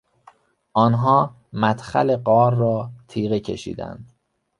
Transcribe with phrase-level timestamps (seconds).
[0.73, 4.11] آنها مدخل غار را تیغه کشیدند.